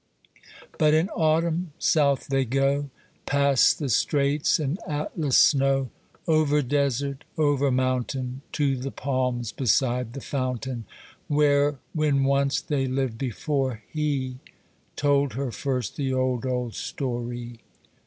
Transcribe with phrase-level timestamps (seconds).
[0.79, 2.89] But in autumn south they go
[3.27, 5.91] Past the Straits and Atlas' snow,
[6.25, 10.85] Over desert, over mountain, To the palms beside the fountain,
[11.27, 14.39] Where, when once they lived before, he
[14.95, 17.59] Told her first the old, old story.